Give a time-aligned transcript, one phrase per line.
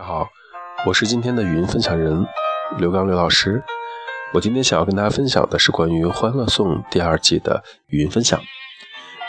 [0.00, 0.30] 大家好，
[0.86, 2.26] 我是今天的语音分享人
[2.78, 3.62] 刘刚刘老师。
[4.32, 8.40] 我今天想要跟大家分享的是关于《欢乐颂》第二季的语音分享。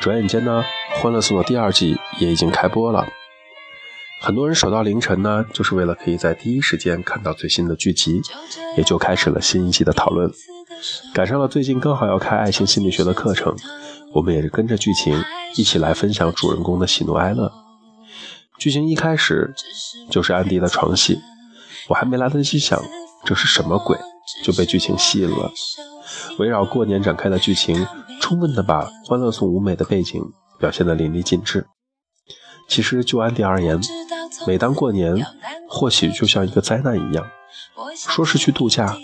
[0.00, 0.64] 转眼间呢，
[1.00, 3.06] 《欢乐颂》的第二季也已经开播了。
[4.20, 8.20] 很多人守到凌晨呢，就是为了可以在第一时间看到最新的剧集，
[8.76, 10.28] 也就开始了新一季的讨论。
[11.14, 13.54] 赶上了最近刚好要开爱情心理学的课程，
[14.12, 15.22] 我们也是跟着剧情
[15.54, 17.52] 一起来分享主人公的喜怒哀乐。
[18.58, 19.54] 剧情一开始
[20.10, 21.20] 就是安迪的床戏，
[21.88, 22.82] 我还没来得及想
[23.24, 23.98] 这是什么鬼，
[24.42, 25.52] 就被剧情吸引了。
[26.38, 27.86] 围绕过年展开的剧情，
[28.20, 30.22] 充分的把《欢乐颂》舞美的背景
[30.58, 31.66] 表现得淋漓尽致。
[32.68, 33.80] 其实就安迪而言，
[34.46, 35.24] 每当过年，
[35.68, 37.26] 或许就像一个灾难一样。
[37.94, 38.96] 说是去度假，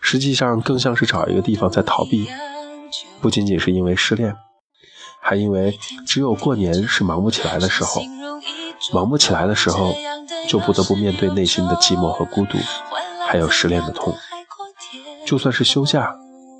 [0.00, 2.28] 实际上更像是找一个地方在逃避。
[3.20, 4.34] 不仅仅是因为失恋，
[5.20, 8.02] 还因为只有过年是忙不起来的时候。
[8.92, 9.94] 忙不起来的时候，
[10.48, 12.58] 就不得不面对内心的寂寞和孤独，
[13.26, 14.14] 还有失恋的痛。
[15.26, 16.14] 就算是休假，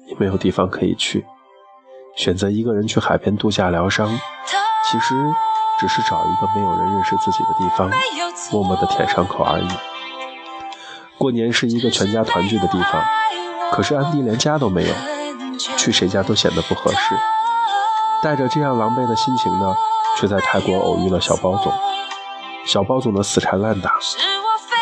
[0.07, 1.25] 也没有地方可以去，
[2.17, 4.09] 选择一个人去海边度假疗伤，
[4.91, 5.15] 其实
[5.81, 7.91] 只是找一个没有人认识自己的地方，
[8.53, 9.69] 默默的舔伤口而已。
[11.17, 13.03] 过年是一个全家团聚的地方，
[13.73, 14.95] 可是安迪连家都没有，
[15.77, 17.17] 去谁家都显得不合适。
[18.23, 19.75] 带着这样狼狈的心情呢，
[20.19, 21.73] 却在泰国偶遇了小包总。
[22.67, 23.95] 小包总的死缠烂打、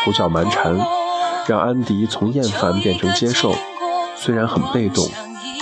[0.03, 0.77] 胡搅蛮缠，
[1.47, 3.55] 让安迪从厌烦变成接受。
[4.15, 5.09] 虽然很被动，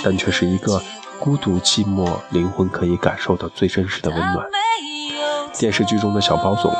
[0.02, 0.82] 但却是一个
[1.20, 4.46] 孤独寂寞灵魂可以感受到最真实的温暖。
[5.58, 6.74] 电视剧中的小包总，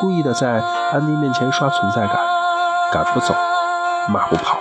[0.00, 0.60] 故意的在
[0.92, 2.16] 安迪面前刷存在感，
[2.92, 3.34] 赶不走，
[4.08, 4.58] 骂不跑，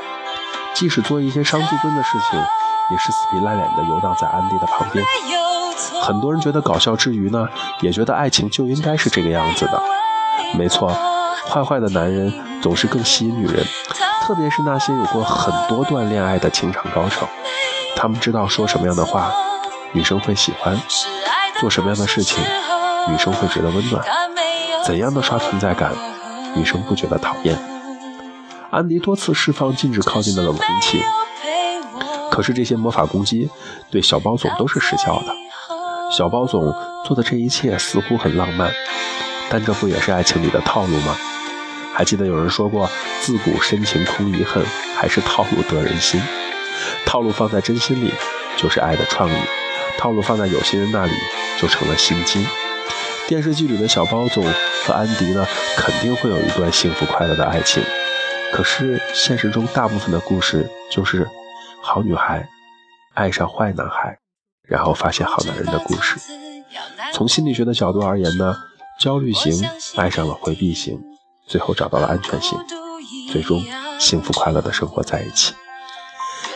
[0.76, 2.40] 即使做一些伤自尊的事情，
[2.92, 5.04] 也是死皮赖脸的游荡在安迪的旁边。
[6.02, 7.48] 很多人觉得搞笑之余呢，
[7.82, 9.82] 也觉得爱情就应该是这个样子的。
[10.58, 10.90] 没错，
[11.50, 13.66] 坏坏的男人总是更吸引女人，
[14.24, 17.28] 特别是那些有过很多段恋爱的情场高手。
[17.96, 19.32] 他们知道说什么样的话，
[19.92, 20.76] 女生会喜欢；
[21.60, 22.44] 做什么样的事情，
[23.10, 24.04] 女生会觉得温暖；
[24.86, 25.94] 怎样的刷存在感，
[26.56, 27.58] 女生不觉得讨厌。
[28.70, 31.02] 安迪多次释放禁止靠近的冷空气，
[32.30, 33.50] 可是这些魔法攻击
[33.90, 35.34] 对小包总都是失效的。
[36.12, 36.74] 小包总
[37.06, 38.72] 做的这一切似乎很浪漫。
[39.50, 41.16] 但这不也是爱情里的套路吗？
[41.94, 42.90] 还记得有人说过
[43.22, 44.64] “自古深情空余恨，
[44.96, 46.22] 还是套路得人心”。
[47.08, 48.14] 套路放在真心里，
[48.56, 49.34] 就是爱的创意；
[49.98, 51.12] 套路放在有心人那里，
[51.60, 52.46] 就成了心机。
[53.28, 54.44] 电视剧里的小包总
[54.86, 57.82] 和安迪呢，肯定会有一段幸福快乐的爱情。
[58.54, 61.28] 可是现实中大部分的故事，就是
[61.82, 62.48] 好女孩
[63.16, 64.20] 爱上坏男孩，
[64.62, 66.18] 然后发现好男人的故事。
[67.12, 68.56] 从心理学的角度而言呢？
[69.00, 69.64] 焦虑型
[69.96, 71.00] 爱上了回避型，
[71.46, 72.58] 最后找到了安全型，
[73.32, 73.64] 最终
[74.00, 75.54] 幸福快乐的生活在一起。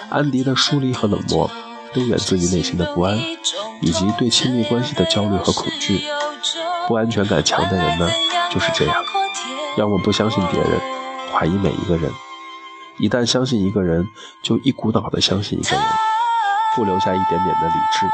[0.10, 1.50] 安迪的疏离和冷漠，
[1.94, 3.16] 都源自于内心的不安，
[3.82, 6.02] 以及对亲密关系的焦虑和恐惧。
[6.88, 8.10] 不安全感强的人呢，
[8.52, 9.04] 就是这样，
[9.78, 10.82] 要么不相信别人，
[11.32, 12.10] 怀疑每一个人；
[12.98, 14.08] 一旦相信一个人，
[14.44, 15.86] 就一股脑的相信一个人，
[16.76, 18.08] 不留下一点点的理智。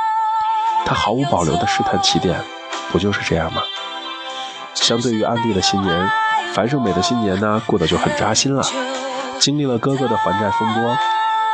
[0.86, 2.44] 他毫无保留的试探起点，
[2.92, 3.62] 不就是这样吗？
[4.82, 6.10] 相对于安迪的新年，
[6.54, 8.64] 樊胜美的新年呢，过得就很扎心了。
[9.40, 10.98] 经历了哥哥的还债风波，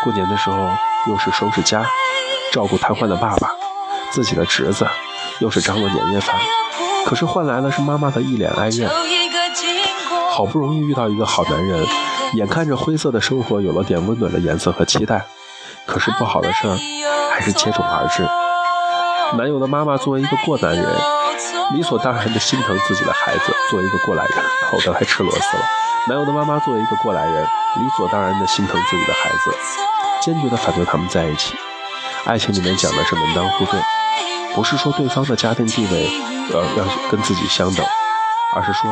[0.03, 0.69] 过年的时候
[1.07, 1.85] 又是收拾家、
[2.51, 3.49] 照顾瘫痪的爸爸，
[4.11, 4.85] 自己的侄子
[5.39, 6.35] 又是张罗年夜饭，
[7.05, 8.89] 可是换来的是妈妈的一脸哀怨。
[10.31, 11.85] 好不容易遇到一个好男人，
[12.35, 15.25] 眼看着灰色的生活有了点温暖的颜色和期待，
[15.85, 16.77] 可是不好的事儿
[17.31, 18.27] 还是接踵而至。
[19.37, 20.85] 男友的妈妈作为一个过来人。
[21.73, 25.63] 理所当然的心疼自己的孩子，作为一个过来人，我刚才吃螺丝了。
[26.07, 29.51] 男友的妈妈作为一个过来人，理所当然的心疼自己的孩子，
[30.21, 31.55] 坚决的反对他们在一起。
[32.25, 33.81] 爱情里面讲的是门当户对，
[34.53, 36.09] 不是说对方的家庭地位
[36.53, 37.83] 呃要跟自己相等，
[38.55, 38.91] 而是说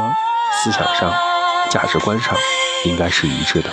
[0.52, 1.14] 思想上、
[1.70, 2.36] 价值观上
[2.86, 3.70] 应该是一致的。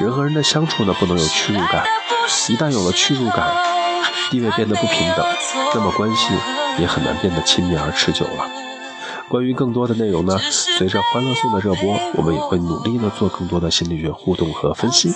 [0.00, 1.84] 人和人的相处呢，不能有屈辱感，
[2.48, 3.54] 一旦有了屈辱感，
[4.30, 5.24] 地位变得不平等，
[5.74, 6.32] 那么关系。
[6.76, 8.50] 也很难变得亲密而持久了。
[9.28, 15.12] 关于更多的内容呢，随着《欢乐颂》的热播，我们也会努力的做更多的心理学互动和分析。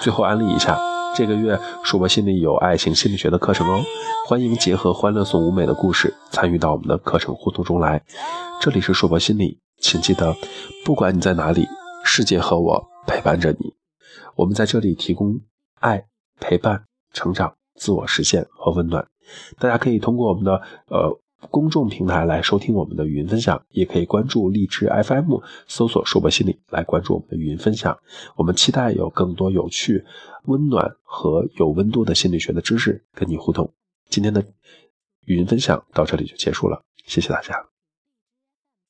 [0.00, 0.78] 最后安利一下，
[1.16, 3.82] 这个月硕博心理有爱情心理学的课程哦，
[4.28, 8.00] 欢迎结合《欢乐颂》舞美的故事，参与到我们的课程互动中来。
[8.60, 10.32] 这里是硕博心理，请记得，
[10.84, 11.66] 不管你在哪里，
[12.04, 13.74] 世界和我陪伴着你。
[14.36, 15.40] 我们在这里提供
[15.80, 16.04] 爱、
[16.38, 19.06] 陪伴、成长、自我实现和温暖。
[19.58, 25.36] 大家可以通过我们的呃公众平台来收听我们的语音分享，也可以关注荔枝 FM，
[25.66, 27.98] 搜索“硕博心理”来关注我们的语音分享。
[28.36, 30.04] 我们期待有更多有趣、
[30.44, 33.72] 温暖和有温度的心理学的知识跟你互动。
[34.08, 34.44] 今天的
[35.26, 37.73] 语音分享到这里就结束了，谢谢大家。